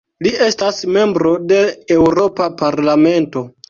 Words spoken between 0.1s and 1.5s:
Li estas membro